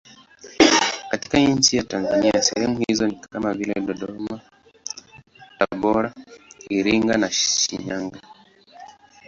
Katika 1.09 1.39
nchi 1.39 1.77
ya 1.77 1.83
Tanzania 1.83 2.41
sehemu 2.41 2.83
hizo 2.87 3.07
ni 3.07 3.15
kama 3.15 3.53
vile 3.53 3.81
Dodoma, 3.81 4.39
Tabora, 5.59 6.13
Iringa, 6.69 7.31
Shinyanga. 7.31 8.19